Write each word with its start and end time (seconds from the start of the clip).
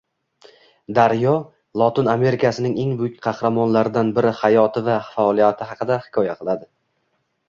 “Daryo” 0.99 1.33
Lotin 1.81 2.07
Amerikasining 2.13 2.73
eng 2.83 2.95
buyuk 3.01 3.19
qahramonlaridani 3.25 4.15
biri 4.15 4.31
hayoti 4.39 4.83
va 4.89 4.97
faoliyati 5.11 5.69
haqida 5.73 5.99
hikoya 6.07 6.35
qiladi 6.41 6.69